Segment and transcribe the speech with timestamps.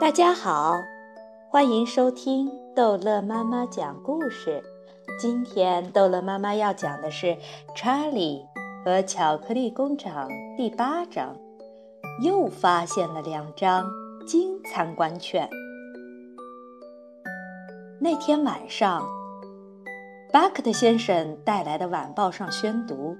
[0.00, 0.80] 大家好，
[1.50, 4.62] 欢迎收听逗乐妈妈讲故事。
[5.18, 7.26] 今天逗乐妈妈要讲的是
[7.74, 8.46] 《查理
[8.84, 11.36] 和巧克力工厂》第八章，
[12.22, 13.90] 又发现了两张
[14.24, 15.50] 金参观券。
[18.00, 19.04] 那天晚上，
[20.32, 23.16] 巴克特先生带来的晚报上宣读，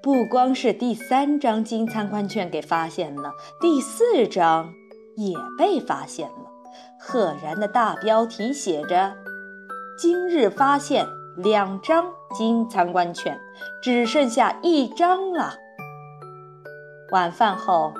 [0.00, 4.72] 不光是第三张金参观券给发现了，第四张。
[5.20, 6.50] 也被发现了，
[6.98, 9.12] 赫然的大标题写着
[9.98, 11.06] ：“今日发现
[11.36, 13.38] 两张金参观券，
[13.82, 15.52] 只剩下一张了。”
[17.12, 17.92] 晚饭后，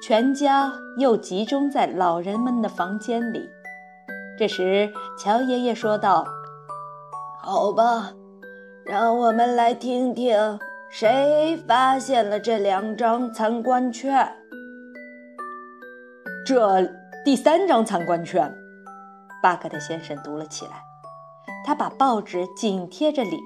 [0.00, 3.50] 全家又集中在老人们的房间里。
[4.38, 6.24] 这时，乔爷爷说道
[7.42, 8.12] ：“好吧，
[8.84, 14.32] 让我们来听听谁发现了这两张参观券。”
[16.44, 16.86] 这
[17.24, 18.54] 第三张参观券，
[19.42, 20.72] 巴克特先生读了起来。
[21.64, 23.40] 他把报纸紧贴着脸，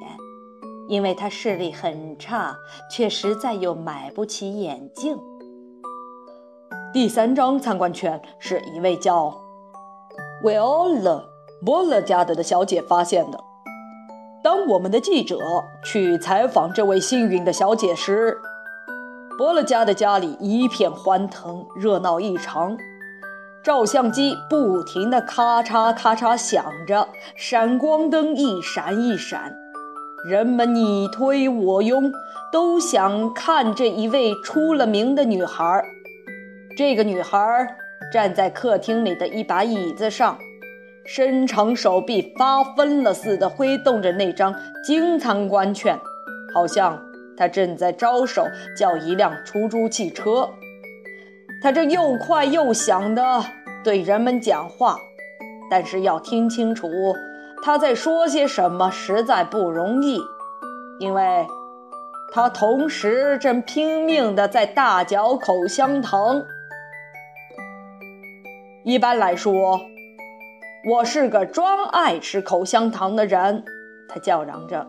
[0.88, 2.56] 因为他视力很差，
[2.90, 5.16] 却实在又买不起眼镜。
[6.92, 9.33] 第三张参观券是一位叫
[10.42, 11.12] 维奥拉·
[11.64, 13.38] 波勒加德的小姐发现的。
[14.42, 15.38] 当我们的记者
[15.84, 18.36] 去采访这位幸运的小姐时，
[19.39, 22.77] 伯乐家的家里一片欢腾，热闹异常。
[23.62, 29.55] 照相机不停地咔嚓咔嚓响着，闪光灯一闪一闪，
[30.28, 32.12] 人们你推我拥，
[32.50, 35.84] 都想看这一位出了名的女孩。
[36.77, 37.39] 这个女孩
[38.12, 40.36] 站在客厅里的一把椅子上，
[41.06, 44.52] 伸长手臂，发疯了似的挥动着那张
[44.84, 45.97] 金参观券，
[46.52, 47.08] 好像。
[47.39, 48.44] 他正在招手
[48.77, 50.50] 叫一辆出租汽车，
[51.62, 53.45] 他这又快又响地
[53.84, 54.98] 对人们讲话，
[55.70, 56.91] 但是要听清楚
[57.62, 60.20] 他在说些什么实在不容易，
[60.98, 61.46] 因为
[62.33, 66.42] 他同时正拼命地在大嚼口香糖。
[68.85, 69.80] 一般来说，
[70.91, 73.64] 我是个专爱吃口香糖的人，
[74.08, 74.86] 他叫嚷着。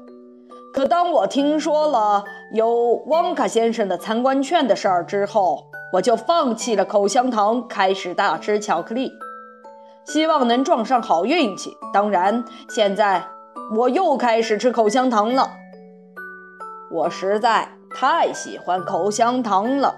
[0.80, 2.24] 可当我听说了
[2.54, 9.12] 有旺卡先生的参观券的事儿之后，我就放弃了口香糖，开始大吃巧克力，
[10.06, 11.76] 希望能撞上好运气。
[11.94, 13.26] 当然，现在
[13.76, 15.52] 我又开始吃口香糖了。
[16.90, 19.98] 我实在太喜欢口香糖了，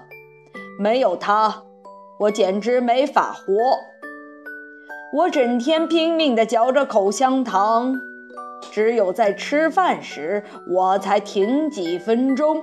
[0.80, 1.62] 没有它，
[2.18, 3.54] 我简直没法活。
[5.14, 8.00] 我整天拼命地嚼着口香糖。
[8.70, 12.62] 只有在吃饭时，我才停几分钟，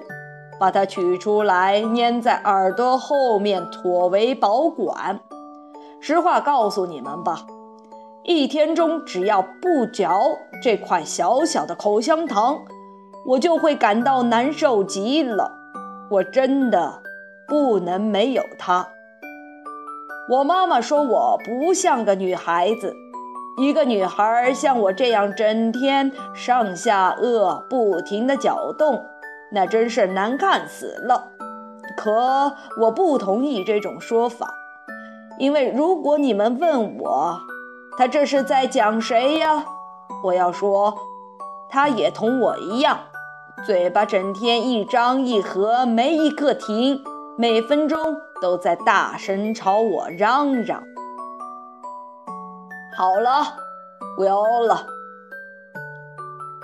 [0.59, 5.19] 把它取出来粘在耳朵后面，妥为保管。
[5.99, 7.45] 实话告诉你们吧，
[8.23, 10.19] 一天中只要不嚼
[10.63, 12.59] 这块小小的口香糖，
[13.25, 15.51] 我就会感到难受极了。
[16.09, 17.01] 我真的
[17.47, 18.87] 不能没有它。
[20.31, 22.95] 我妈妈说我不像个女孩子。
[23.59, 29.03] 一个女孩像我这样整天上下颚不停地搅动，
[29.51, 31.27] 那真是难看死了。
[31.97, 34.53] 可我不同意这种说法，
[35.37, 37.37] 因为如果你们问我，
[37.97, 39.65] 他这是在讲谁呀？
[40.23, 40.95] 我要说，
[41.69, 42.97] 他也同我一样，
[43.65, 47.03] 嘴巴整天一张一合，没一个停，
[47.37, 47.99] 每分钟
[48.41, 50.81] 都在大声朝我嚷嚷。
[52.99, 53.55] 好了，
[54.17, 54.85] 不要了。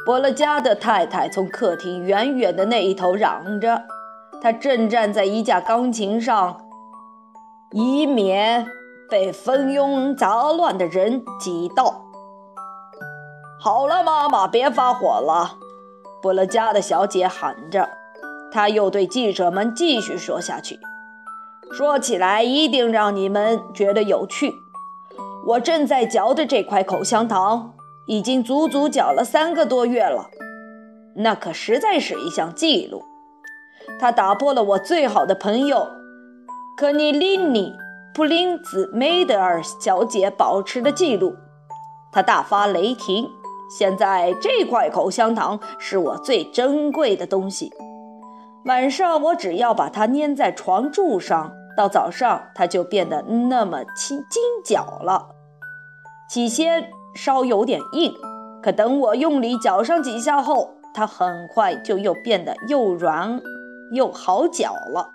[0.05, 3.83] 伯乐家的太太从客厅远远的那一头嚷着，
[4.41, 6.59] 她正站在一架钢琴上，
[7.71, 8.67] 以免
[9.09, 12.03] 被蜂拥杂乱的人挤到。
[13.57, 15.55] 好了，妈妈，别发火了。
[16.21, 17.87] 伯乐家的小姐喊着，
[18.51, 20.81] 她又对记者们继续说下去
[21.71, 24.53] ：“说起来，一定让你们觉得有趣。”
[25.47, 27.73] 我正在嚼的这块口香糖，
[28.07, 30.29] 已经足足嚼了三个多月了，
[31.17, 33.03] 那可实在是一项记录。
[33.99, 35.87] 它打破了我最好的朋友
[36.75, 37.69] 可尼琳妮·
[38.15, 41.35] 普林兹梅德尔小姐保持的记录。
[42.11, 43.29] 她大发雷霆。
[43.67, 47.73] 现在这块口香糖是我最珍贵的东西。
[48.65, 55.34] 晚上我只要把它粘在床柱上，到早上它就变得那么轻筋脚了。
[56.27, 58.13] 起先稍有点硬，
[58.61, 63.39] 可等我用力搅上几下后，它很快就又变得又软
[63.91, 65.09] 又好嚼了。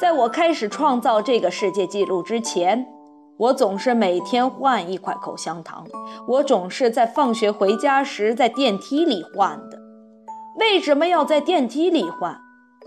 [0.00, 2.86] 在我开始创造这个世界纪录之前，
[3.38, 5.86] 我总是每天换一块口香糖，
[6.28, 9.78] 我总是在放学回家时在电梯里换的。
[10.58, 12.38] 为什么要在电梯里换？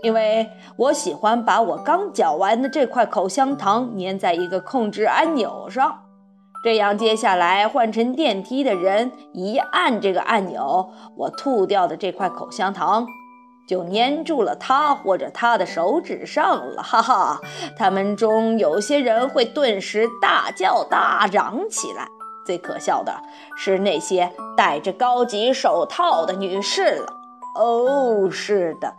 [0.02, 5.98] 因为我喜欢把我刚嚼完的这块口香糖粘在一个控制按钮上，
[6.62, 13.06] 这样接下来换乘电梯的人一按这个按钮，我吐掉的这块口香糖。
[13.68, 17.38] 就粘住了他或者他的手指上了，哈哈！
[17.76, 22.08] 他们中有些人会顿时大叫大嚷起来。
[22.46, 23.14] 最可笑的
[23.58, 27.12] 是那些戴着高级手套的女士了。
[27.56, 28.94] 哦，是的，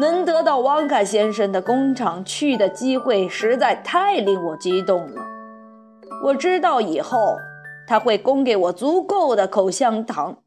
[0.00, 5.22] 能得到旺卡先生的工厂去的机会实在太令我激动了。
[6.22, 7.36] 我知道以后
[7.86, 10.42] 他会供给我足够的口香糖，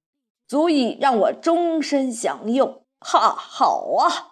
[0.48, 2.84] 足以让我终身享用。
[3.00, 4.32] 哈，好啊！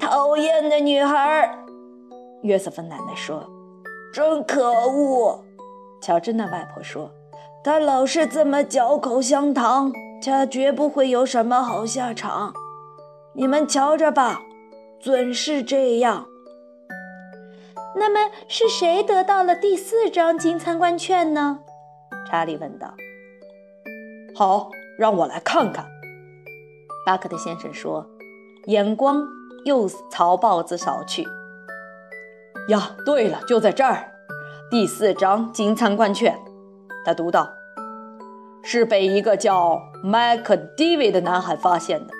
[0.00, 1.56] 讨厌的女孩，
[2.42, 3.48] 约瑟芬奶奶说
[4.12, 5.44] ：“真可恶！”
[6.02, 7.10] 乔治那外婆说
[7.62, 9.92] ：“她老是这么嚼口香糖，
[10.24, 12.54] 她绝不会有什么好下场。
[13.34, 14.40] 你们瞧着吧，
[14.98, 16.26] 准是这样。”
[17.94, 21.60] 那么是谁得到了第四张金参观券呢？
[22.30, 22.94] 查理问道。
[24.36, 25.84] “好，让我来看看。”
[27.04, 28.06] 巴克特先生说，
[28.66, 29.26] 眼光
[29.64, 31.26] 又朝豹子扫去。
[32.68, 34.12] 呀，对了，就在这儿，
[34.70, 36.38] 第四张金参观券。
[37.04, 37.50] 他读道
[38.62, 42.14] ：“是被一个叫麦克迪维的男孩发现的。”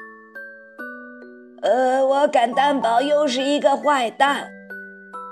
[1.62, 4.50] 呃，我敢担保，又是一个坏蛋。”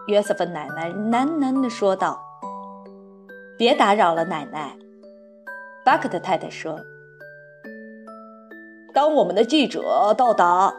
[0.09, 2.19] 约瑟芬奶奶喃喃地说道。
[3.59, 4.77] “别打扰了，奶奶。”
[5.85, 6.81] 巴克特太太说。
[8.95, 10.75] 当我们的记者到达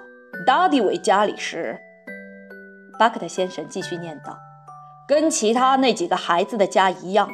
[0.45, 1.79] 达迪维家里时，
[2.97, 4.37] 巴克特先生继续念道
[5.07, 7.29] ：“跟其他那几个孩子的家一样，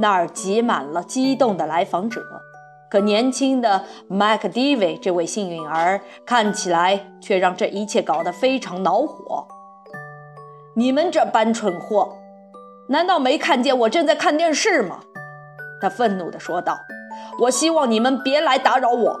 [0.00, 2.22] 那儿挤满了激动的来访者。
[2.88, 9.46] 可年轻的麦克迪维这位幸运儿看起来却让这一切搞得非常恼火。
[10.74, 12.16] 你们这般蠢货，
[12.88, 15.00] 难道没看见我正在看电视吗？”
[15.80, 16.78] 他愤怒地说道
[17.42, 19.20] ：“我希望你们别来打扰我。”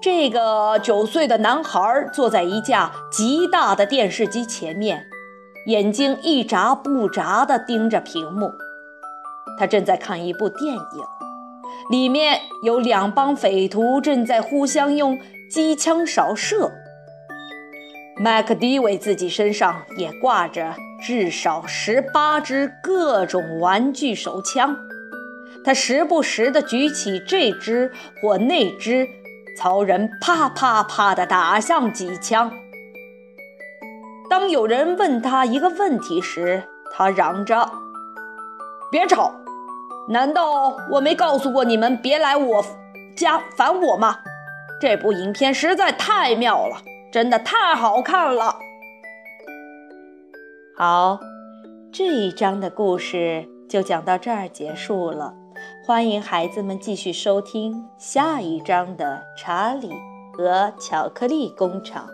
[0.00, 5.04] 这个九岁的男孩坐在一架极大的电视机前面，
[5.66, 8.52] 眼睛一眨不眨地盯着屏幕。
[9.58, 10.80] 他正在看一部电影，
[11.90, 15.18] 里面有两帮匪徒正在互相用
[15.50, 16.70] 机枪扫射。
[18.18, 24.74] 麦克迪维自己身上也挂着至少十八支各种玩具手枪，
[25.62, 27.92] 他时不时地举起这支
[28.22, 29.06] 或那支。
[29.58, 32.50] 曹人啪啪啪地打上几枪。
[34.28, 36.62] 当有人问他一个问题时，
[36.92, 37.70] 他嚷着
[38.92, 39.34] ：“别吵！
[40.10, 42.64] 难道我没告诉过你们别来我
[43.16, 44.18] 家烦我吗？”
[44.78, 46.76] 这部影片实在太妙了，
[47.12, 48.56] 真的太好看了。
[50.76, 51.18] 好，
[51.92, 55.34] 这一章的故事就讲到这儿结束了。
[55.86, 59.90] 欢迎孩子们继续收听下一章的《查理
[60.36, 62.06] 和巧克力工厂》。